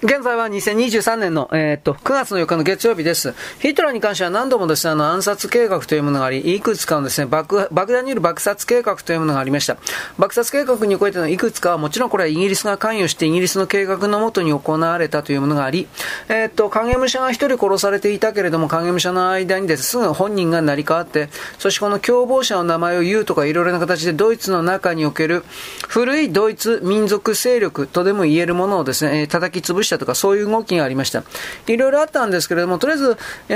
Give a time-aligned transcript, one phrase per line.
[0.00, 3.34] 現在は2023年の、えー、っと、9月の4日の月曜日です。
[3.58, 9.76] ヒトラーに関しては何度もですね、あの、暗殺計画というものがあり、いくつかのですね、爆、爆弾による爆殺計画というものがありました。
[10.16, 15.88] 爆殺計画においてのいくつかは、もちろんこれはイギリスが関与してイギリスの計画のもとに行われたというものがあり、
[16.28, 21.28] えー、っと、影武者が一人殺されていたけれども、影武者の間にです、すぐ本人が成り代わって、
[21.58, 25.42] そしてこの共謀者の名前を言うとか、いろいろな形でドイツの中における
[25.88, 31.22] 古いドイツ民族勢力とでも言えるものをですね、叩き潰したとか、そういう動きがありました。
[31.66, 33.16] いろいろあったんですけれども、とりあえず、
[33.48, 33.54] え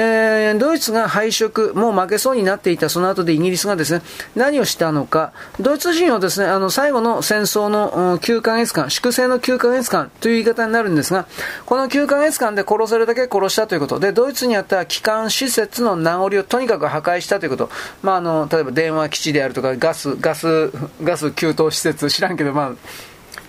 [0.54, 4.02] ー、ドイツが敗色、もう負けそうになっていた、その後でイギリスがですね、
[4.34, 11.26] 何をしたのか、ドイツ人をですね、あの、最後の戦争の9ヶ月間、粛清の9ヶ月間という言い方になるんですが、
[11.66, 14.00] この9ヶ月間で殺せるだけ殺したということ。
[14.00, 17.70] で、ドイツにあった機関施設の名残をとにかく破壊したということ、
[18.02, 20.70] まあ、あの、例えば電話基地であるとか、ガス、ガス、
[21.02, 22.72] ガス給湯施設、知らんけど、まあ、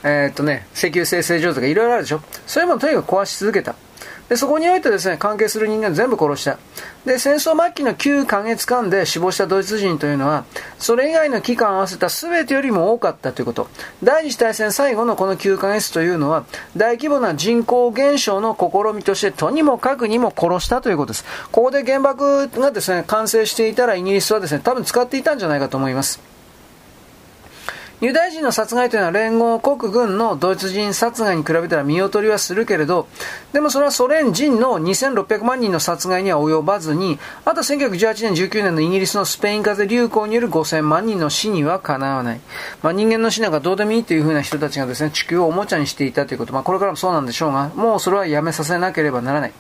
[0.03, 2.21] えー、っとね、石油生成所とかいろいろあるでしょ。
[2.45, 3.75] そういうものをとにかく壊し続けた。
[4.30, 6.58] で、そこにおいてですね、関係する人間全部殺した。
[7.05, 10.45] で、戦争末期の9ヶ月間で死亡したドイツ人というのは、
[10.80, 13.67] それ以外の期間を合わせた全てよりも多かったということ。
[14.02, 16.45] 第二次大戦最後のこの9ヶ月というのは、
[16.78, 21.25] 大規模な人口減少の試みとして、とにもかくにも殺したということです。
[21.52, 26.33] ここで原爆がですね、完成していたらイギリスはですね、多分使っていたんじゃないかと思います。
[28.04, 33.08] ユダヤ人の殺害というのは連合国軍のドイツ人殺害に比べたら見劣りはするけれど、
[33.54, 42.42] でもそれはソ連人の2600万人の殺害には及ばずに、あと1918年、19年のイギリスのスペイン風邪流行による5000万人の死にはかなわない。
[42.81, 49.54] まあ、人間の死なんかどうでもいいというふうな人たちがですね、地球をおもちゃにしていたということ、まあ、これからもそうなんでしょうが、もうそれはやめさせなければならない。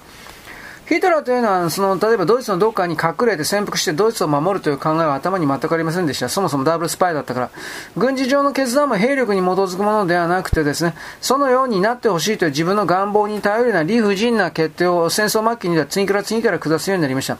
[0.85, 6.27] ヒトラーというのは、その、例えばドイツのどっかに隠れて潜伏してドイツを守るという考えは頭に全くありませんでした。
[6.27, 7.49] そもそもダブルスパイだったから。
[7.95, 17.37] 軍事上の決断も兵力に基づくものではなくてですね、そのようになってほしいという自分の願望に頼るような理不尽な決定を戦争末期には次から次から下すようになりました。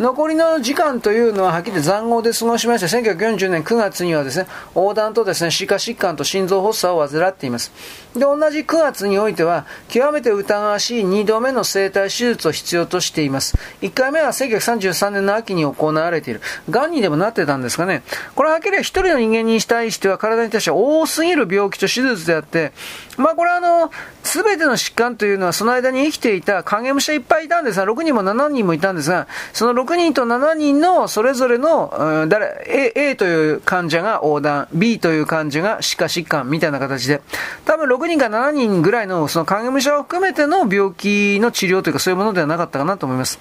[0.00, 2.86] 残りの時間というのははっきり残酷で過ごしました。
[2.88, 7.70] 1940年9月にはですね、横断とですね、歯科疾患と心臓発作を患っています。
[8.14, 13.56] で、同じ9月においては、極めて疑わしい2度目の生体手術を必要としています。
[13.82, 16.40] 1回目は1933年の秋に行われている。
[16.68, 18.02] 癌にでもなってたんですかね。
[18.34, 22.72] これははっきり1人の人間に対しては体に対しては多すぎる病気と手術であって、
[23.16, 23.90] まあこれはあの、
[24.22, 37.20] すべての疾患というのはその間に生きていた影武者いっぱいいたんですが、6人も7人もいたんですが、その6人と7人のそれぞれの、誰、A, A という患者が横断、B という患者が歯科疾患みたいな形で、
[37.64, 43.38] 多分6人か7人ぐらいのその影武者を含めての病気の治療というかそういうものではなかったかなと思います。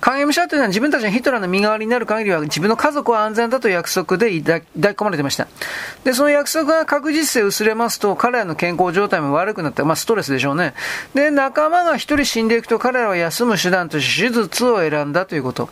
[0.00, 5.48] 影武者というのは自分たちがヒトラーの身代わりになる限りは自分の家族は安全だと約束で抱き込まれていました。
[6.04, 10.74] で、その約束が確実性薄れますと彼らの健康状態も悪くなって、まあストレスでしょうね。
[11.14, 15.68] で、仲間が一人死んでいくと彼らは休む手段として手術を選んだということ。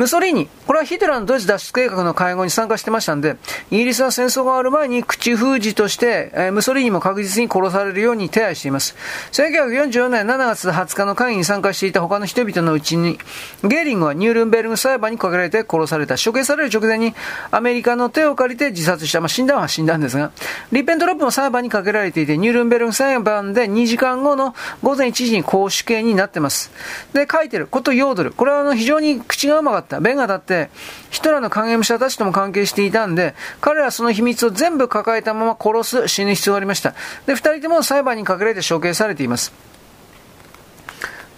[0.00, 3.36] ムソリーニ、これはヒトラーのドイツ脱出計画の会合に参加してましたんで、
[3.70, 8.96] イギリスは戦争が終わる前に口封じとして、えー、ムソリーニも確実に殺されるように手配しています。
[9.32, 13.18] 1944年7月20日の会議に参加していた他の人々のうちに、
[13.62, 16.14] ゲーリングはニュールンベルグ裁判にかけられて殺された。
[16.16, 17.14] 処刑される直前に
[17.50, 19.20] アメリカの手を借りて自殺した。
[19.20, 20.32] まあ、死んだは死んだんですが、
[20.72, 26.70] リッペントロップも裁判にかけられていて、ニュールンベルグ裁判で2時間後の午前1時に公主刑になってます。
[27.12, 28.32] で、書いてることヨードル。
[28.32, 29.89] これはあの非常に口がうまかった。
[29.98, 30.70] 弁が立って、
[31.10, 36.94] ヒトラーの影武者たちとも関係していたんで、彼らはその秘密を全部抱えたまま殺す、死ぬ必要がありました。
[37.26, 39.52] で、二人とも裁判にかけられて処刑されています。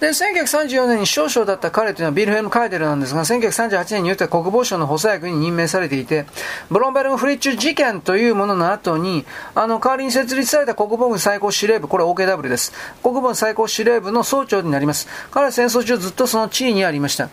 [0.02, 6.26] で、1934年に少々だった彼というのはビルヘルム・カイデルなんですが、1938年によっては国防省の補佐役に任命されていて、
[6.72, 9.24] ブロンベルグ・フリッチュ事件というものの後に、
[9.54, 12.72] あの、代わりに設立された国防軍最高司令部、これ OKW です。
[13.00, 15.06] 国防最高司令部の総長になります。
[15.30, 17.28] 彼は戦争中ずっとその地位にありました。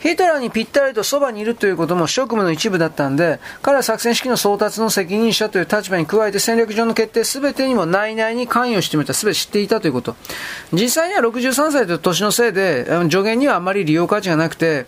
[0.00, 10.16] ヒトラーにぴったりとそばにいるということも職務の一部だったんで、彼は作戦指揮の送達の責任者という立場に加えて戦略上の決定すべてにも内々に関与してみた、すべて知っていたということ。
[10.72, 14.86] 実際には63歳という年のせいで、助言にはあまり利用価値がなくて、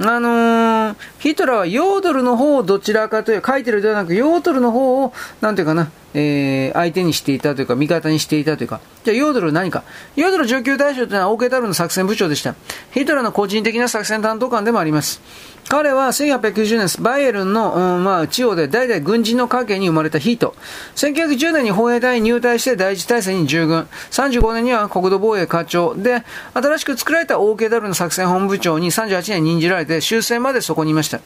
[0.00, 9.84] あのー、ヒトラーはヨードルの方をどちらかという、書いてるではなく、ヨードルの方を、なんていうかな、えー、相手にしていたというか、味方にしていたというか、じゃあヨードルは何か。
[10.16, 12.54] ヨードル上級大将というのはオーケータルの作戦部長でした。
[12.92, 15.20] ヒトラーの個人的な作戦担当官でもあります。
[15.68, 20.54] 彼は1890年、バイエルンの、うん、まあ、地方で代々軍人の家系に生まれたヒート。
[20.96, 23.88] 1910年に砲兵隊に入隊して第一大戦に従軍。
[24.10, 26.22] 35年には国土防衛課長で、
[26.52, 31.20] 新しく作られた OKW の作戦本部長に38年任じられて終戦までそこにいました。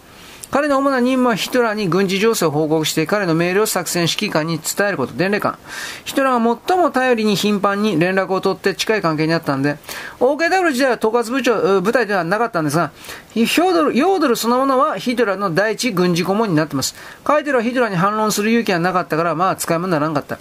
[0.51, 5.59] 彼の主な任務はヒトラーに軍事情勢を報告して彼の命令を作戦指揮官に伝えること、伝令官。
[6.05, 9.77] ヒトラーが最も頼りに頻繁に連絡を取って近い関係にあったんで、
[10.21, 12.93] OKW 時代は統括部長、部隊ではなかったんですが、
[13.35, 16.95] ヒョードル、ヨードルそのものはヒトラーの第一軍事顧問になってます。
[17.25, 20.39] カイテルはヒトラーに反論する勇気はなかったから、まあ使い物にならんかった。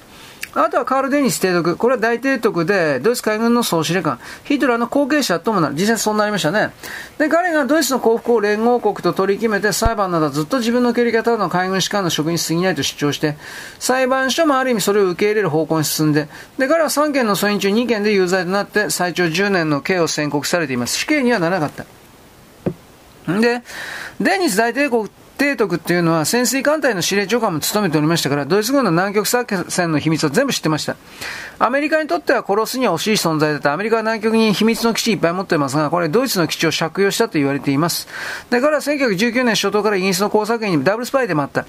[0.57, 1.77] あとはカール・デニス提督。
[1.77, 4.19] これは大提督で、ドイツ海軍の総司令官。
[4.43, 5.75] ヒトラーの後継者ともなる。
[5.75, 6.71] 実際そうなりましたね。
[7.19, 13.37] で、彼がドイツの降伏を連合国と取り決めて、裁判などずっと自分の蹴り方の海軍士官の職に過ぎないと主張して、
[13.77, 16.27] 裁判所もある意味それを受け入れる方向に進んで、
[16.57, 20.97] で、彼は3件の訴因中2件で有罪となって、最長10年の刑を宣告されています。
[20.97, 21.85] 死刑にはならなかっ
[23.27, 23.39] た。
[23.39, 23.61] で、
[24.19, 30.95] デニス大帝国提督っていうのは潜水艦隊の司令長官も務めておりましたから、ドイツ軍の南極作戦の秘密を全部知ってました。
[31.59, 38.07] アメリカにとっては殺すには惜しい存在だったアメリカは南極に秘密の基地いっぱい持っていますが、これドイツの基地を借用したと言われています。
[38.49, 41.63] で、彼は1919年初頭からイギリスの工作員にダブルスパイでもあった。
[41.63, 41.67] で、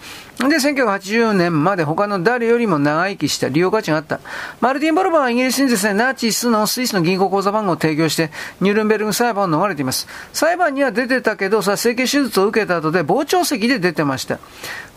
[0.57, 4.21] 1980年まで他の誰よりも長生きした利用価値があった。
[4.61, 8.31] マルティン・ボルバーはイギリスにですね、ナチスのスイスの銀行口座番号を提供して、
[8.61, 10.07] ニュルンベルグ裁判を逃れています。
[10.33, 14.39] 裁判には出てたけど、それは整形手術を受けた後で傍聴席で出てました。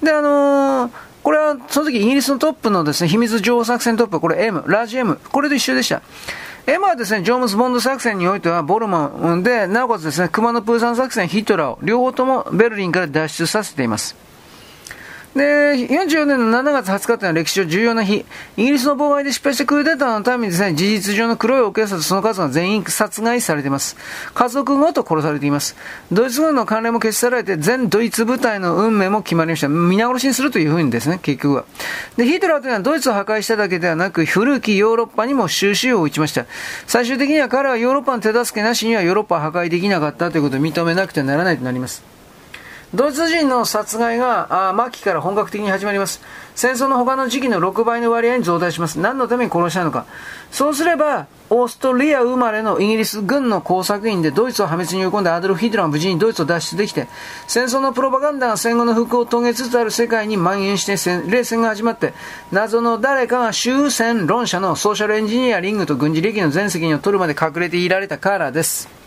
[0.04, 0.92] で、あのー、
[1.24, 6.02] これはその時イギリスのトップのですね、秘密情報作戦トップ、これ M、ラージ M、これと一緒でした。
[6.68, 14.16] M はですね、ジョームズ・ボンド作戦においてはボルマンで、なおかつですね、熊野プーさん作戦、ヒトラーを両方ともベルリンから脱出させています。
[15.36, 18.26] で、44年の7月20日というのは歴史上重要な日。
[18.58, 23.96] イギリスの妨害で失敗したクーデターのためにですね、事実上の黒いお警察その数が全員殺害されています。
[24.34, 25.78] 家族ごと殺されています。
[26.12, 29.70] ドイツ軍の関連も消し去られて、全ドイツ部隊の運命も決まりました。
[29.70, 31.64] 皆殺しにするというふうにですね、結局は。
[32.18, 36.46] で、ヒトラーというのはドイツを破壊しただけではなく、古きヨーロッパにも収拾を打ちました。
[36.88, 42.21] 最終的には彼はヨーロッパの手助けなしにはヨーロッパを破壊できなかったということを認めなくてはならないとなります。
[42.94, 46.22] ドイツ人の殺害が末期から本格的に始まります。
[46.56, 49.00] 戦争の他の時期の6倍の割合に増大します。
[49.00, 50.06] 何のために殺したのか。
[50.52, 57.08] そうすれば、オーストリア生まれのイギリス軍の工作員でドイツを破滅に追い込んだアドルフ・ヒトラーは無事にドイツを脱出できて、
[57.48, 60.98] 戦争のプロパガンダが戦後の復興を遂げつつある世界に蔓延して
[61.30, 62.14] 冷戦が始まって、
[62.52, 69.01] 謎の誰かが終戦論者のソーシャルエンジニアリングと軍事歴の全責任を取るまで隠れていられたからです。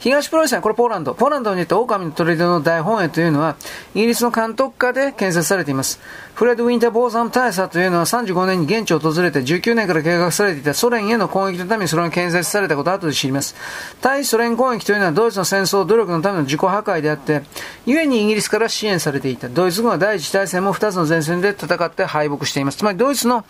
[0.00, 1.12] 東プロイセン、これポーランド。
[1.12, 3.56] ポーランドによって狼の砦の大本営というのは、
[3.94, 6.00] イギリスの監督下で建設されています。
[6.40, 13.54] フレッド・ウィンター・ボーザム大佐というのは35年に現地を訪れて19年から計画されていたソ連への攻撃のためにそれが建設されたことを後で知ります。
[14.00, 17.42] 対ソ連攻撃というのはドイツの戦争努力のための自己破壊であって、
[17.84, 19.50] 故にイギリスから支援されていた。
[19.50, 22.78] ドイツ軍は第一次大戦も2つの前線で戦って敗北しています。
[22.78, 23.44] つまりドイツの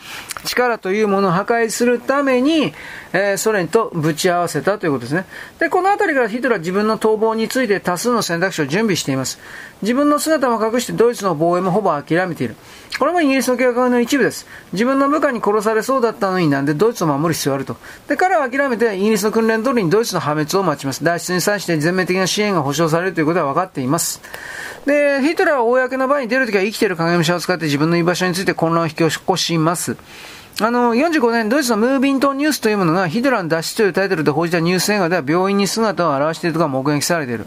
[0.45, 2.75] 力というものを破壊するために、
[3.13, 5.27] えー、ソ連とぶち合わせたということですね。
[5.59, 9.39] で、この辺りからヒトラー自分の逃亡について多数の選択肢を準備しています。
[9.83, 12.57] 自分の姿も隠してドイツの防衛もほぼ諦めている。
[12.99, 14.47] これもイギリスの計画の一部です。
[14.73, 17.77] 自分の部下に殺されそうだったのになんでドイツを守る必要があると。
[18.09, 21.03] で、彼は諦めてイギリスの訓練通りにドイツの破滅を待ちます。
[21.03, 24.21] 脱出に際して全面的な支援が保障されるということは分かっています。
[24.87, 29.97] で、ヒトラーは公の場に出るときは生きている影武者を使って自分の居場所について混乱を引き起こします。
[30.63, 37.47] あの、45年、ドイツのムービントンニュースというものが、ヒトラーの脱出というタイトルで報じたニュース映画では、病院に姿を現しているとか目撃されている。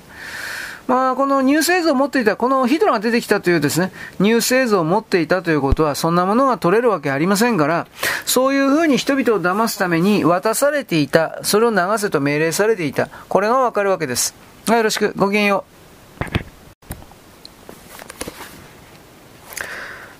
[0.88, 7.86] まあ、このニュース映像を持っていた、このヒトラが出てきたというですね、ニュース映像を持っていたということは、そんなものが取れるわけありませんから、
[8.26, 14.34] そういうふうに人々を騙すために渡されていた、それを流せと命令されていた、これがわかるわけです。
[14.68, 16.53] はい、よろしく、ごきげんよう。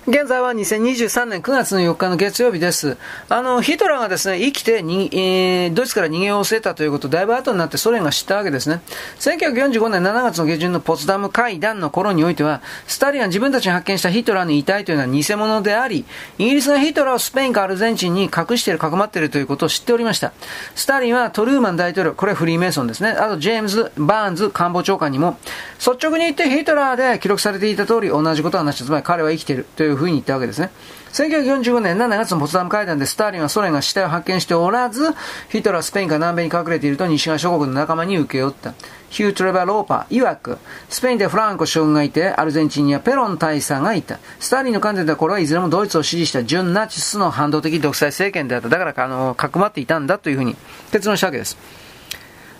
[0.06, 2.98] 現在は2023年9月の4日の月曜日です。
[3.30, 8.82] あの、ヒトラーがですね、生きてに、えー、ドイツから逃げをせたということ、だいぶ後になってソ連が知ったわけですね。
[9.18, 16.04] 1945年7月の下旬のポツダム会談の頃においては、スタリンは自分たちに発見したヒトラーの遺体というのは偽物であり、
[16.36, 20.34] イギリスがヒトラーをスペインかアルゼンチンに隠している、かくまっているということを知っておりました。
[20.74, 23.08] スタリンはトルーマン大統領、これはフリーメイソンですね。
[23.08, 25.38] あと、ジェームズ・バーンズ官房長官にも、
[25.78, 30.70] 率直に言ってヒトラーで記録されていた通り、同じことはなし、つまり彼は生きているといういうふうに言ったわけですね。
[31.12, 35.14] 1945年7月のポツダム会談でスターリンはソ連が死体を発見しておらず、
[35.48, 38.74] ヒトラーはスペインか南米に隠れていると西側諸国の仲間に受け負った。
[39.10, 40.58] ヒュー・トレバー・ローパー曰く、
[40.88, 44.18] スペインでフランコ将軍がいて、アルゼンチンにはペロン大佐がいた。
[44.40, 48.68] スターリンの観点ではこれはいずれもドイツを支持した純ナチスの反動的独裁政権であった。
[48.68, 50.56] だから、あの、かくまっていたんだというふうに
[50.90, 51.56] 結論したわけです。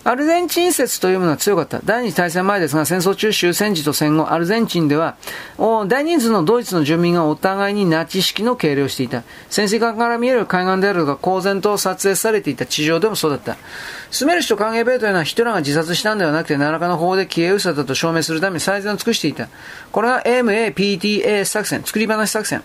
[0.07, 1.81] アルゼンチン説というものは強かった。
[1.83, 5.15] 第二次大戦前ですが、戦争中終戦時と戦後、アルゼンチンでは、
[5.57, 9.23] 大人数のドイツの住民がお互いにナチ式の計量していた。
[9.49, 13.57] 潜水艦から見える海岸であるとか、公然と撮影されていた地上でもそうだった。
[14.11, 19.49] スメルシと歓迎ベイというのはヒトラーが自殺したんではなくて、何らかの方で消え失せたと証明するために最善を尽くしていた。
[19.91, 22.61] これが MAPTA 作戦、作り話作戦。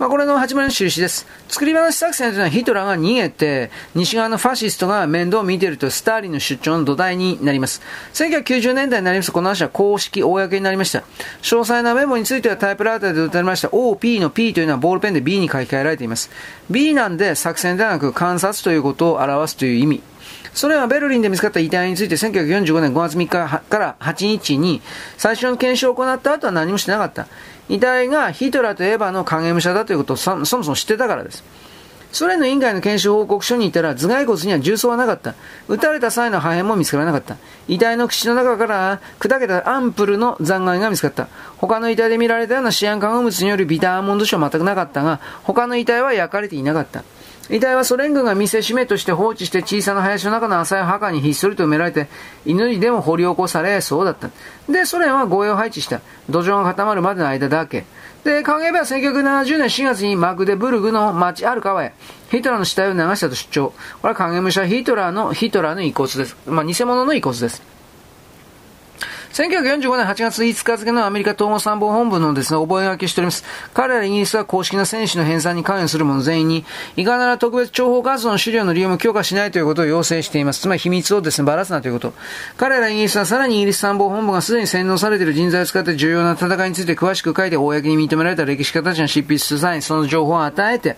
[0.00, 1.26] まあ、これの始まりの印です。
[1.46, 7.82] 作り話作戦というのはヒトラーが逃げて、西側のファシストが面倒を見ているとスターリンの出張の土台になります。
[8.14, 11.00] 1990年代になりますと、この話は公式、公になりました。
[11.42, 16.30] 詳細なメモについてはタイプライターで打たれました OP の P というのはボールペンで B に書き換えられています。
[16.70, 20.02] B なんで作戦ではなく観察ということを表すという意味。
[20.54, 24.80] ソ連はベルリンで見つかった遺体について1945年5月3日から8日に
[25.18, 27.28] 最初の検証を行った後は何もしてなかった。
[27.70, 31.44] 遺体がヒトラーとエヴァの影武者だということをそもそも知ってたからです。
[32.10, 35.36] ソ連の委員会の検証報告書にいたら頭蓋骨には重曹はなかった。
[35.68, 37.36] 撃たれた際の破片も見つからなかった。
[37.68, 41.28] 遺体の口の中から砕けたアンプルの残骸が見つかった。
[41.58, 47.04] 他の遺体で見られたようなシアン化合物によるビターアーモンド症は全くなかったが、他の遺体は焼かれていなかった。
[47.50, 52.06] 遺体はソ連軍が見せしめとして放置して小さな林の中の浅い墓にひっそりと埋められて、
[52.46, 54.30] 犬にでも掘り起こされ、そうだった。
[54.72, 56.00] で、ソ連は護衛を配置した。
[56.28, 57.84] 土壌が固まるまでの間だけ。
[58.22, 61.92] で、カゲベは1970年4月にマグデブルグの町ある川へ、
[62.30, 63.74] ヒトラーの死体を流したと主張。
[64.00, 66.36] これは影武者ヒトラーの、ヒトラーの遺骨です。
[66.46, 67.79] まあ、偽物の遺骨です。
[69.32, 73.44] 1945年8月5日付のアメリカ統合参謀本部のですね、覚書きしております。
[73.72, 76.64] 彼らイギリスは公式な戦士の編纂に関与する者全員に、
[76.96, 80.62] いかなら特別諜報活動の資料の利用も許可しないということを要請しています。
[80.62, 82.12] つまり秘密をですね、ばらすなということ。
[82.56, 90.96] 彼らイギリスはさらにイギリス参謀本部がすでに洗脳されている人材を使って重要な戦いについて詳しく書いて公に認められた歴史家たちが執筆する際にその情報を与えて、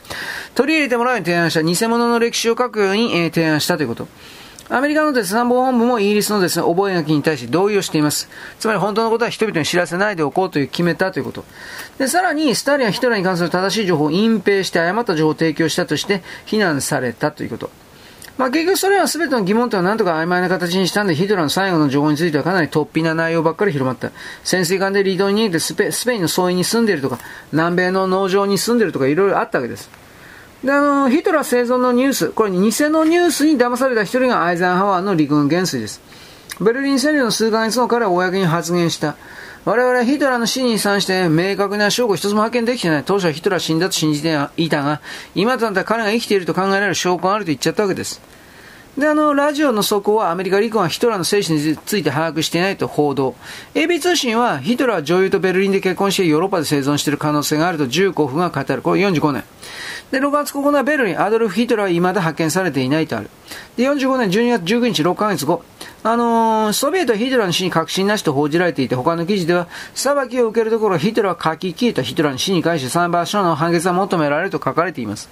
[0.54, 4.08] 取り入れてもらうように提案した偽物の歴史を書くように、えー、提案したということ。
[4.72, 8.30] アメリカのです、ね、参謀本部もイギリスのですね、覚書に対して同意をしています。
[8.58, 11.44] つまり本当のことは人々に知らせないでおこうという決めたということ。
[11.98, 17.70] で、さらに、スターリンはヒトラーに関する正しい情報を隠蔽して誤った情報を提供したとして非難されたということ。
[18.38, 24.10] まあ、結局それは全ての疑問点を何とか曖昧な形にしたんで、ヒトラーの最後の情報についてはかなり突飛な内容ばっかり広まった。
[24.42, 27.18] 潜水艦で離島に逃げてスペスペインの総員に住んでいるとか、
[27.52, 29.90] 南米の農場に住んでいるとかいろいろあったわけです。
[30.64, 36.00] で、あの、ヒトラー生存のニュース、これ偽のニュースに騙された一人がアイゼンハワーの陸軍元帥です。
[36.60, 39.16] ベルリン占領の数ヶ月後から公に発言した。
[39.64, 43.04] 我々はヒトラーの死に関して明確な証拠一つも発見できてない。
[43.04, 45.00] 当初はヒトラー死んだと信じていたが、
[45.34, 48.20] 今となったら彼が生きていると考えられる証拠があると言っちゃったわけです。
[48.96, 53.34] で、あの、ラジオの速報はアメリカ陸軍はヒトラーの生死について把握していないと報道。
[53.74, 58.82] AB 通信はヒトラーは女優とベルリンで結婚してヨーロッパで生存している可能性があると15分が語る。
[58.82, 59.44] これ45年。
[60.10, 63.30] で、6月9日ベルリン、アドルフ・ヒトラーは未だ発見されていないとある。
[63.78, 65.62] で、45年12月19日6ヶ月後、
[66.02, 75.30] あのー、ソビエトはヒトラーの死に確信なしと報じられていて、他の記事では、裁きを受けるところヒトラーは書き消えたヒトラーの死に関して3番所の判決が求められると書かれています。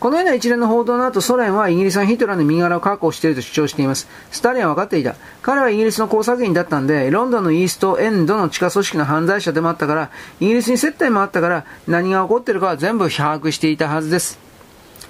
[0.00, 4.08] このような一連の報道の後、ソ連はイギリスがヒトラーの身柄を確保していると主張しています。
[4.30, 5.14] スターリンは分かっていた。
[5.42, 14.38] 彼はイギリスの工作員だったんで、ロンドンのイーストエンドの地下組織の犯罪者でもあったから、イギリスに接待もあったから、何が起こっているかは全部把握していたはずです。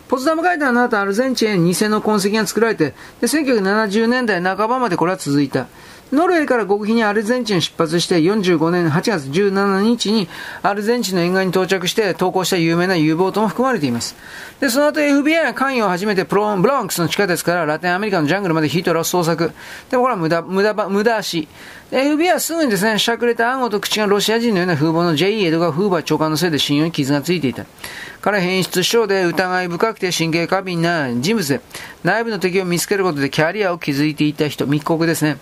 [0.08, 5.68] ポツダム会談の後、アルゼンチンへ偽の痕跡が作られて、で1970年代半ばまでこれは続いた。
[6.12, 10.28] ノルウェーから極秘にアルゼンチンを出発して45年8月17日に
[10.62, 14.16] アルゼンチンの沿岸に到着して投降した有名な U ボートも含まれています。
[14.58, 19.52] で、その後 FBI が関与を始めてプロン、ブロンクスの地下鉄からラテンアメリカのジャングルまでヒトラーを捜索。
[19.90, 21.46] でもこれは無駄、無駄、無駄足。
[21.92, 25.44] FBI はすぐにですね、しゃくれた暗号と口がロシア人のような風貌の J.E.
[25.44, 27.66] エドガー・フーバー長官のせいで信用に傷がついていた。
[28.20, 31.60] 彼変質症で疑い深くて神経過敏な人物で、
[32.02, 35.38] 内部の敵を見つけることでキャリアを築いていた人、密告ですね。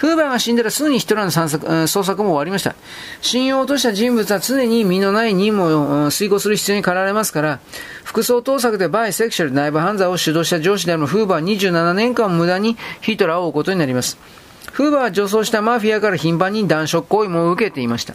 [0.00, 2.74] フーバーが死んだらすぐにヒトラーの探索捜索も終わりました。
[3.20, 7.60] 信用を落とした人物は常に身のない任務を遂行する必要に駆られますから、
[8.02, 14.16] 服装盗作でバイセクシャル内部犯罪を主導した上司であるフーバーは27年間無駄にヒトラーを追うことになります。
[14.72, 18.14] フーバーは女装したマフィアから頻繁に男色行為も受けていました。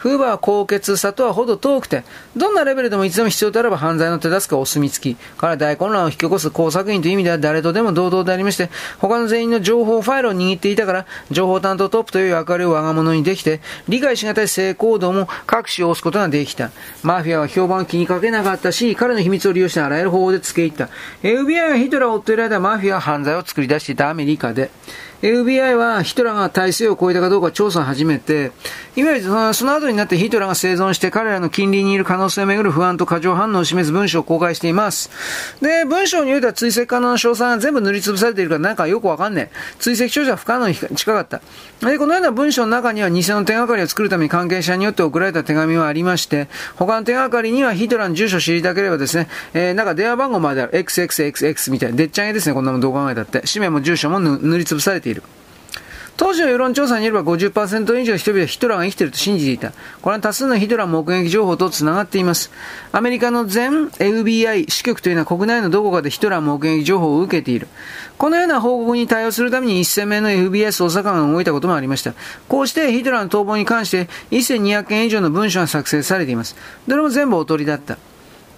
[0.00, 2.04] フーバーは高血さとはほど遠くて、
[2.34, 16.70] どんなレベルでもいつでも必要とあれば犯罪の手助けをお墨付き、から大混乱を引き起こす工作員という意味では誰とでも堂々でありまして、他の全員の情報ファイルを握っていたから、情報担当トップという役割を我が物にできて、理解しがたい性行動も隠しを押すことができた。
[17.02, 20.88] マフィアは評判を気にかけなかったし、彼の秘密を利用してあらゆる方法で付け入った。
[21.22, 24.70] FBI がヒトラーを追っている間、マフィアは犯罪を作り出していたアメリカで、
[25.22, 28.52] FBI はヒトラーが体制を超えたかどうか調査を始めて、
[28.96, 35.10] いわゆるその後になってヒトラーが生存して彼らの近隣にいる可能性をめぐる不安と過剰反応を示す文書を公開しています。
[35.60, 39.56] で、文章においては追跡可能な詳細が全部塗りつぶされているからなんかよくわかんねえ。
[39.78, 41.42] 追跡調査は不可能に近かった。
[41.86, 53.46] で、このような文章の中には偽の手がかりを作るために関係者によって送られた手紙はありまして、他の手がかりにはヒトラーの住所を知りたければですね、えー、なんか電話番号まである XXXX みたいな、でっち上げですね、こんなもんどう考えたって。
[53.46, 55.09] 氏名も住所も塗りつぶされている。
[56.20, 59.72] 当時の世論調査によれば50%以上の人々はヒトラーが生きていると信じていた。
[60.02, 62.50] これは多数のヒトラー目撃情報と繋がっています。
[62.92, 67.68] アメリカの全 FBI 支局というのは国内のどこかでヒトラー目撃情報を受けている。
[68.18, 72.12] このような報告に対応するために1000名の FBI 捜査官が動いたこともありました。
[72.48, 76.54] こうしてヒトラーの逃亡に関して1200件以上の文書が作成されています。
[76.86, 77.96] どれも全部おとりだった。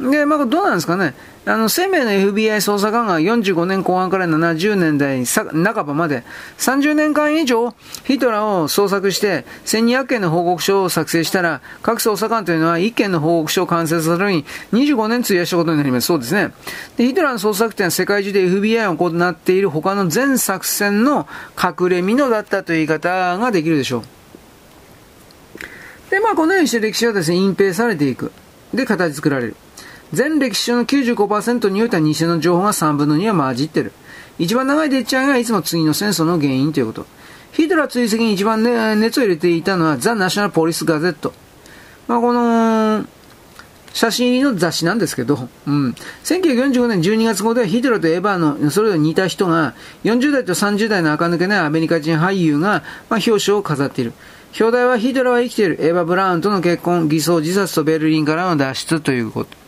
[0.01, 1.15] で、まあ、どうなんですかね。
[1.45, 6.23] あの、生命の FBI 捜査官が45年後半から70年代半ばまで
[6.59, 16.07] 30年間以上ヒトラーを捜索して1200件の報告書を作成したら各捜査官というのは1件の報告書を完成させるのに25年費やしたことになります。
[16.07, 16.53] そうですね。
[16.97, 24.03] で、ヒトラーの捜索というのは世界中で FBI を行っている他の全作戦の隠れ蓑だったという言い方ができるでしょう。
[26.11, 28.31] で、まあ、このようにして歴史はですね、隠蔽されていく。
[28.75, 29.57] で、形作られる。
[30.13, 33.93] 全歴史上の95%においては偽の情報が3分の2は混じってる。
[34.39, 37.07] 一番長いでっち上げがいつも次の戦争の原因ということ。
[37.53, 41.33] ヒトラー追跡に一番、ね、熱を入れていたのはザ・ナショナル・ポリス・ガゼット。
[42.09, 43.05] まあ、この、
[43.93, 45.95] 写真入りの雑誌なんですけど、うん。
[46.25, 54.15] 1945年12月号ではヒトラーとエヴァのそれぞれ似た人が、40代と30代の垢抜けないアメリカ人俳優が、まあ、表彰を飾っている。
[54.59, 55.85] 表題はヒトラーは生きている。
[55.85, 59.62] エヴァ・ブラウンとの結婚、偽装自殺とベルリンからの脱出ということ。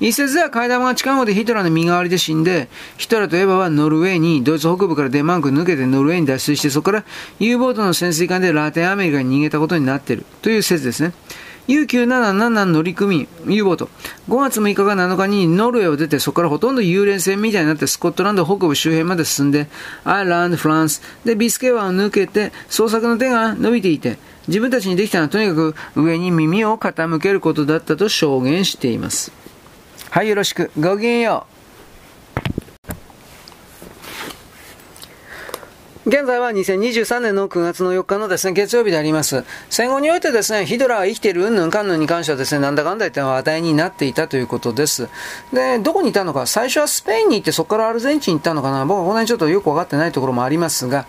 [0.00, 7.04] 一説では階段が近い方でヒトラーの身代わりで死んで、ヒトラーとエヴァはノルウェーに、ドイツ北部からデンマーク抜けてノルウェーに脱出して、そこから
[7.40, 11.12] U ボートの潜水艦でラテンアメリカに逃げたことになっているという説ですね。
[11.68, 13.90] U977 乗組 U ボート。
[14.28, 19.68] 5月6日か7日にノルウェーを出て、そこからほとんど幽霊船みたいになってスコットランド北部周辺まで進んで、
[20.04, 29.47] アイランド、フランス、で、ビスケ湾を抜けて、捜索の手が伸びていて、自分たちにできたのはとにかく上に耳を傾けることだったと証言しています。
[30.18, 30.72] はい、よろしく。
[30.76, 31.57] ごきげんよう。
[36.08, 39.44] 現在は2023年の9月の4日のですね、月曜日であります。
[39.68, 45.10] 戦後においてですね、ヒドラーは生きているうんぬんかんぬんに関してはですね、なんだかんだ言って話題になっていたということです。
[45.52, 51.04] で、どこにいたのか、最初はスペインに行ってそこからアルゼンチンに行ったのかな、僕はこの辺ちょっとよくわかってないところもありますが、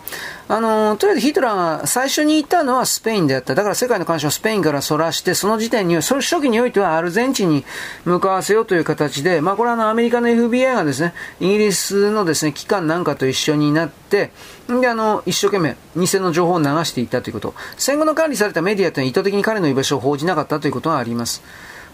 [0.48, 3.54] あの、とりあえずヒトラーが最初に行ったのはスペインであった。
[3.54, 7.64] だから世界の関心をスペインからそらして、その時点に、その初期においてはアルゼンチンに
[8.04, 14.32] 向かわせようという形で、まあこれはあのアメリカの FBI がですね、イギリスのですね、機関なんかと一緒になって、
[14.78, 17.54] で、あの、一生懸命、偽の情報を流していたということ。
[17.76, 21.42] 戦後の管理されたメディアというのは意図的に彼の居場所を報じなかったということがあります。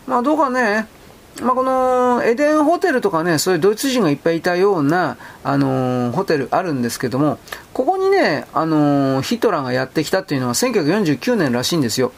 [0.07, 0.87] まあ、どうかね、
[1.43, 7.39] まあ、このエデンホテルとかね、そういうドイツ人がいっぱいいたような、あのー、ホテルあるんですけども、
[7.75, 12.13] ここにね、あのー、ヒトラーがやってきたっていうのは1949年らしいんですよ。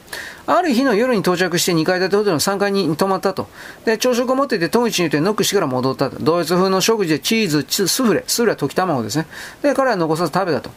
[0.46, 3.48] ある日の夜に到着して2階建てホテルの3階に泊まったと。
[3.84, 6.18] で、朝食を持っていて、戸口に言ってノックしてから戻ったと。
[6.20, 9.26] ドイツ風の食事でチーズ、スフレ、スフレは溶き卵ですね。
[9.62, 10.70] で、彼は残さず食べたと。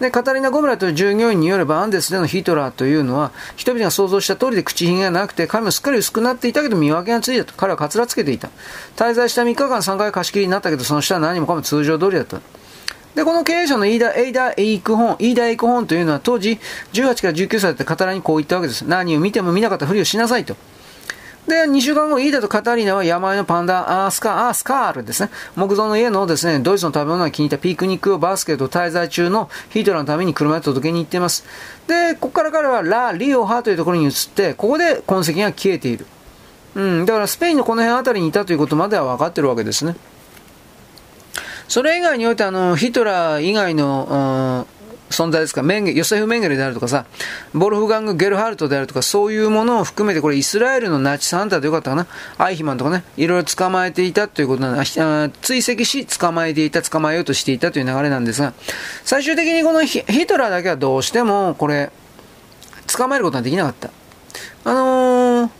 [0.00, 7.54] で、カタリナ・ゴムラという従業員によれば、アンデスでのヒトラーというのは、人々が想像した通りで口ひげがなくて、髪もすっかり薄くなっていたけど見分けがついたと。
[7.56, 8.50] 彼はカツラつけていた。
[8.96, 12.40] 滞在した3日間3回貸し切りになったけど、その下は何もかも通常通りだった。
[13.14, 16.58] で、この経営者のイーダ・エイダ・エイクホン、イーダ・エイクホンというのは当時
[16.92, 18.82] 18から19歳だったカタラにこう言ったわけです。
[18.82, 20.54] 何を見ても見なかったふりをしなさいと。
[21.46, 25.30] で、2週間後、イーダとカタリナは山のパンダ、アースカ、アースカールですね。
[25.54, 31.44] 木造の家のですね、ドイツの食べ物が気に入ったピクニックをバスケット滞在中のヒトラーのために車で届けに行っています。
[31.86, 36.06] で、ここから彼はラ・リオハというところに移って、ここで痕跡が消えている。
[36.74, 39.94] うん、だからスペインのこの辺あたりにいたということまでは分かってるわけですね。
[41.68, 44.66] それ以外において、あの、ヒトラー以外の、
[45.10, 47.06] 存在ですか、メンゲ、ヨセフ・メンゲルであるとかさ、
[47.54, 52.06] ボルフガング・ゲルハルトであるとか、そういうものを含めて、これイスラエルのナチスハンターでよかったかな、
[52.38, 54.84] アイヒマンとかね、いろいろ捕まえていたということなんで、
[55.42, 58.52] 追跡し、捕まえていた、捕まえようとしていたという流れなんですが、
[59.04, 61.90] 最終的にこのヒトラーだけはどうしても、これ、
[62.86, 63.90] 捕まえることができなかった。
[64.64, 65.50] あのー、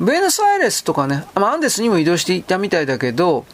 [0.00, 3.44] ベノスアイレスとかね、アンデスにも移動していたみたいだけど、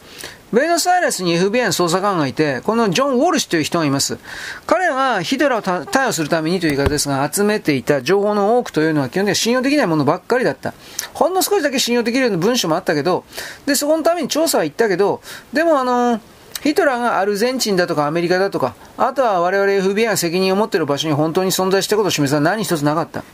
[0.55, 4.17] ベノスアイレスに FBI の捜査官がいて、このジョン・ウォルシュという人がいます。
[4.65, 10.73] 彼がヒトラを逮捕するためにという言い方ですが、集めていた情報の多くというのは基本的には信用できないものばっかりだった。
[11.13, 13.25] ほんの少しだけ信用できるような文書もあったけど、
[13.65, 15.19] で、そこのために調査は行ったけど、
[15.51, 16.21] でもあの、
[16.63, 23.25] ヒトラーがアルゼンチンだとかアメリカだとか、あとは我々 FBI が責任を持っている場所に本当に存在したことを示すのは何一つなかった。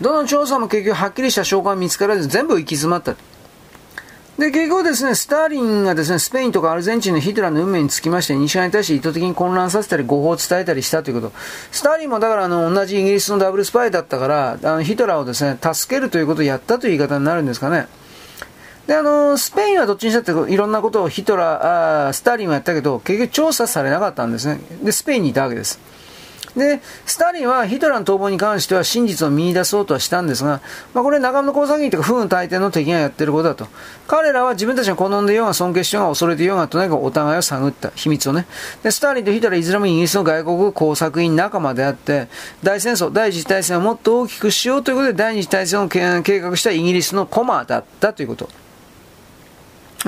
[0.00, 3.16] どの調査も結局はっきりした証拠が見つからず全部行き詰まった。
[4.38, 11.32] で、結局ですね、スターリンがですね、スペインとかアルゼンチンのヒトラーの運命につきまして、西側に対して意図的に混乱させたり、誤報を伝えたりしたということ。
[11.70, 17.86] スターリンもだからあの、同じイギリスのダブルスパイだったから、あのヒトラーをですね、助けるということをやったという言い方になるんですかね。
[18.88, 24.58] で、あの、スペインはどっちにしたっていろんなことをヒトラー、あスターリンはやったけど、結局調査されなかったんですね。
[24.82, 25.78] で、スペインにいたわけです。
[26.56, 30.60] で、スターリンはヒトラーの逃亡に関しては真実を見出そうとはしたんですが、
[30.92, 33.66] まあ、これ中野工作員というか、不運大抵の敵がやってることだと。
[34.06, 38.46] 彼らは自分たちが好んでようが尊敬しようが恐れてようがとにかくお互いを探った秘密をね。
[38.82, 42.28] で、スターリンとヒトラーいずれもイギリスの外国工作員仲間であって、
[42.62, 48.63] 大戦争、第一次大戦をもっと大きくしようということで、第二次大戦を計画したイギリスの駒だったということ。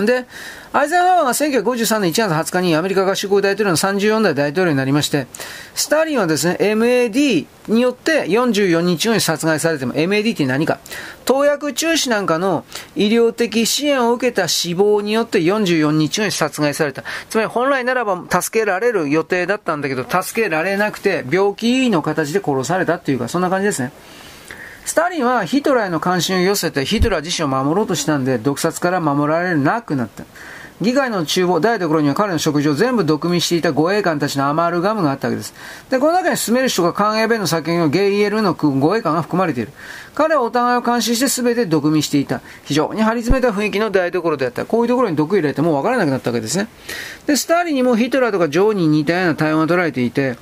[0.04, 0.26] で、
[0.72, 5.26] アイゼンハワーが1953年1月20日にアメリカ合衆国大統領の34代大統領になりまして、
[5.74, 10.78] スターリンはですね、MAD によって44日後に殺害されても、MAD って何か
[11.24, 17.02] 投薬中止なんかの医療的支援を受けた死亡によって44日後に殺害された。
[17.30, 23.92] つまり本来ならば助けられる予定だったんだけど、助けられなくて病気の形で殺されたっていうか、そんな感じですね。
[24.86, 30.22] スターリンはヒトラーへの関心を寄せてヒトラー自身を守ろうとしたんで、毒殺から守られなくなった。
[30.80, 35.54] 議会の厨房、台所には彼の食事を全部毒味していた護衛官たちのアマルガムがあったわけです。
[35.90, 39.72] で、この中に住める人が関営弁の先のゲイエルの護衛官が含まれている。
[40.14, 42.40] 彼はお互いを監視して全て毒味していた。
[42.64, 44.66] 非常に張り詰めた雰囲気の台所であった。
[44.66, 46.68] こういうところに毒入れてもう分からなくなったわけですね。
[47.26, 50.36] で、スターリンにもヒトラーとかジョーに似たような対応が取られていて、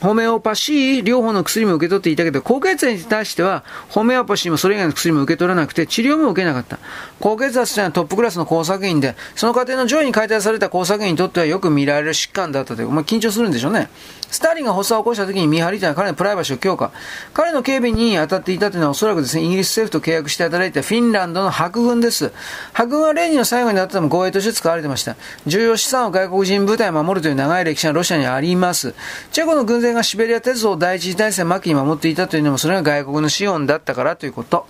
[0.00, 6.78] ホメオパシー、両方の薬も受け取っていたけど、高血圧に対しては、ホメオパシーもそれ以外の薬も受け取らなくて、治療も受けなかった。
[7.20, 13.90] 高血圧というのはトップクラスの工作員で、その過程の上位に解体された工作員にとってはよく見られる疾患だったという、まあ、緊張するんでしょうね。
[14.30, 16.92] スターリンが発作を起こした時に見張りというのは彼のプライバシーを強化。
[17.34, 22.32] 彼の警備に当たっていたというのはおそらくですね、イギリス政府と契約していただいたフィンランドの白軍です。
[22.72, 25.16] 白軍はレーニンの最後になっても護衛として使われてました。
[25.46, 28.94] 重要資産を外国人部隊を守るという長い歴史がロシアにあります。
[29.32, 34.66] チェコの軍勢がシベリア鉄道を第一次大戦末期に守っていたというのも、それが外国の資本だったからということ。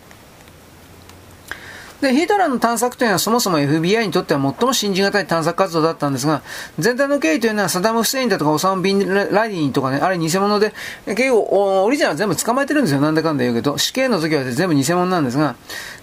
[2.01, 6.43] で、ヒトラーの探索というのはそもそも FBI にとっては最も信じがたい探索活動だったんですが、
[6.79, 10.73] 全体の経緯というのはサダム・フセインだとかオサム・ビン・ラディンとかね、あれ偽物で、
[11.05, 13.01] 結構オリジナルは全部捕まえてるんですよ。
[13.03, 15.57] なんだかんだ言うけど、死刑の時は全部偽物なんですが、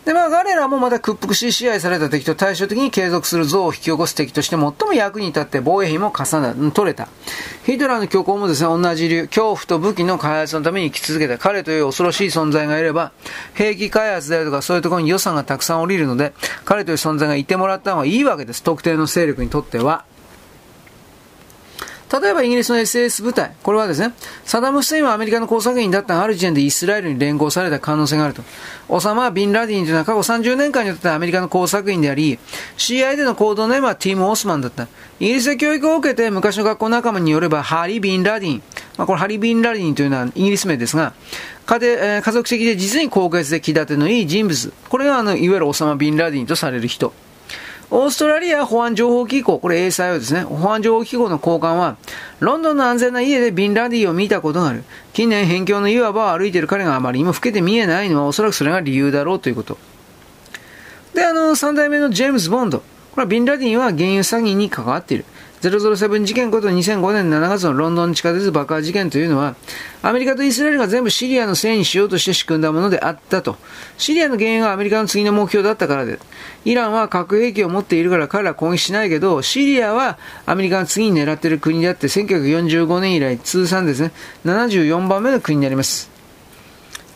[0.08, 7.10] で、まあ、彼らもまた屈服し支配された敵と対照的に継続する像を引き起こす敵として最も役に立って防衛費も重な、取れた。
[7.66, 11.38] ヒトラーの強行もですね、同じ流、恐怖と武器の開発のために生き続けた。
[11.38, 13.12] 彼という恐ろしい存在がいれば、
[13.54, 18.64] 兵器開発であるとかそういうところに予算がたくさん降りるので、彼という存在がいてもらった方がいいわけです。
[18.64, 20.06] 特定の勢力にとっては。
[22.10, 24.14] 例えばイギリスの SS 部隊、これはですね、
[24.46, 28.44] サダム・フセインはアメリカの工作員だったがある時点でイスラエルに連合された可能性があると。
[28.88, 32.40] オサマ・ビン・ラディンというのは過去30年間にわたってアメリカの工作員であり、
[32.78, 34.88] CI での行動ネームはティム・オスマンだった。
[35.20, 38.64] イギリスで教育を受けて昔の学校仲間によればハリ・ビン・ラディン、
[38.98, 41.14] まあ、これハリ・ビン・ラディンというのはイギリス名ですが、
[41.66, 44.74] 家庭、えー、家族的で実に高血で気立てのいい人物。
[44.88, 47.12] これがあの、いわゆるオサマ・ビン・ラディンとされる人。
[47.90, 51.96] オーストラリア保安情報機構、これ ASIO ですね、保安情報機構の高官は、
[52.42, 54.84] ロンドンの安全な家でビンラディを見たことがある。
[55.14, 59.78] 近年辺境の岩場を歩いている彼があまりにも老けて見えないのはおそらくそれが理由だろうということ。
[61.14, 62.80] で、あの、三代目のジェームズ・ボンド。
[62.80, 65.26] これはビンラディンは原油詐欺に関わっている。
[65.62, 69.56] 007事件こと2005年7月のロンドン地下鉄爆破事件というのは、
[70.04, 73.58] アメリカとイスラエルが全部シリアのせいにしようとして仕組んだものであったと。
[73.98, 76.20] シリアの原因がアメリカの次の目標だったからで、
[76.64, 84.12] イランは核兵器を持っているから彼らは攻撃しないけど、シリアはアメリカが次に狙っている国であって、1945年以来通算ですね、
[84.46, 86.17] 74番目の国になります。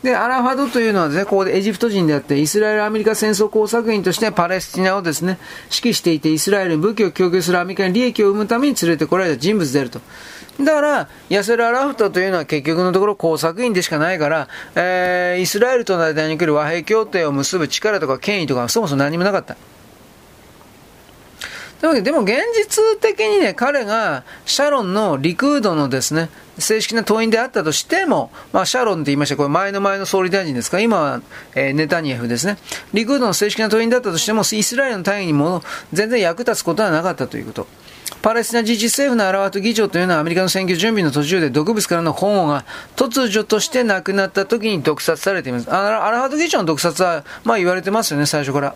[0.04, 5.38] で、アラファドというのはですね、ここでエジプト人であって、イスラエル・アメリカ戦争工作員としてパレスチナをですね、
[5.70, 10.02] 指揮していて、イスラエルに武器を供給するアメリカに利益を生むために連れてこられた人物であると。
[10.60, 19.56] だから、ヤセル・アラフトというのは結局のところ工作員でしかないから、えー、イスラエルとの間に来る和平協定を結ぶ力とか権威とかそもそも何もなかった。
[21.82, 31.22] というわけで、も現実的にね、彼がシャロンのリクードのですね、正式な党員であったとしても、まあ、シャロンって言いました、これ前の前の総理大臣ですか、今は、
[31.56, 32.60] えー、ネタニヤフですね。
[32.94, 37.66] リクードの正式な党員だったとしても、イスラエルの大義にも全然役立つことはなかったということ。
[38.22, 42.66] パレスチナ自治政府のアラワト議長というのはアメリカの選挙準備の途中で毒物からの保護が
[42.96, 45.74] 突如として亡くなった時に毒殺されています。
[45.74, 48.76] アラワト議長の毒殺は、まあ言われてますよね、最初から。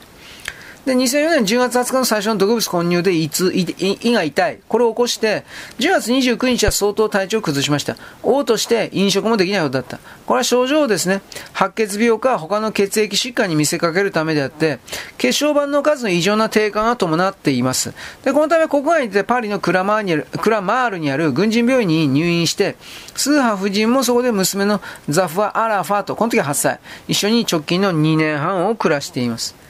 [0.85, 4.59] で、2004年10月20日の最初の毒物混入で胃痛、胃が痛い。
[4.67, 5.43] これを起こして、
[5.79, 7.97] 10月29日は相当体調を崩しました。
[8.21, 9.97] 嘔として飲食もできないようだった。
[10.27, 11.21] これは症状をですね、
[11.53, 14.77] 白血病か他の血液疾患に見せかけるためであって、
[15.17, 17.91] 血小板の数の異常な低下が伴っています。
[18.23, 22.75] で、このため国外でパリのクラマーにクラマールにある軍人病院に入院して、
[23.15, 29.64] スーハ夫人もそこで娘のザファ・アラファと、この時は8歳、一緒に直近の2年半を暮らしています。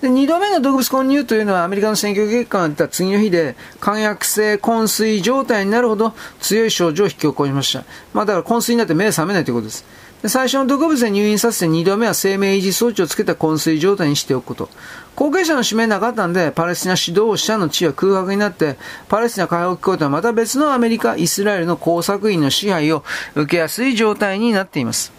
[0.00, 7.84] で、二度目の毒物混入というのはアメリカの選挙結果が出た次の日で、肝薬性昏睡状態になるほど強い症状を引き起こしました。
[8.14, 9.84] まあだから昏睡になって目覚めないということです。
[10.22, 14.70] で最初の毒物で入院させて二度目は生命維持装置をつけた昏睡状態にしておくこと。
[15.16, 18.76] 後継者の指名なかったんで、パレスチナ指導者の地位は空白になって、
[19.08, 23.02] パレスチナ解放機構とはまた別のアメリカ、イスラエルの工作員の支配を
[23.34, 25.12] 受けやすい状態になっています。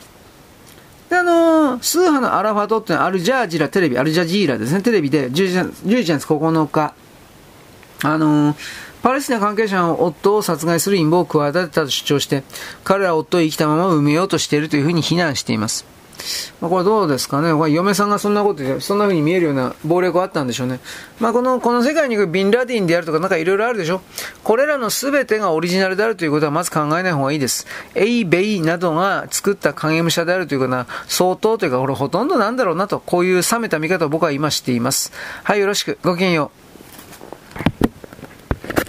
[1.11, 6.93] で、あのー、スーハのアラファトってアルジャージラテレビ、アルジャジーラですね、テレビで11月9日、
[8.03, 8.55] あのー、
[9.03, 12.43] パレスチナ関係者の夫を殺害する陰謀を企てたと主張して、
[12.85, 15.85] 彼らは夫を生きたまま埋めようとしているというふうに非難しています。
[16.61, 17.53] まあ、これどうですかね。
[17.53, 20.79] これ嫁さんがそんなことで、そんな風に見えるような暴力があったんでしょうね。
[21.19, 24.01] まあ、この、この世界に行くビンラディンであるとかなんかいろいろあるでしょ。
[24.43, 27.67] これらの全てがオリジナルであるということはまず考えない方がいいです。
[27.95, 35.11] エイベイなどが作った影武者であるということは相当というか、これほとんどなんだろうなと、こういう冷めた見方を僕は今しています。
[35.43, 35.97] はい、よろしく。
[36.03, 36.51] ごきげんよ
[37.85, 37.90] う。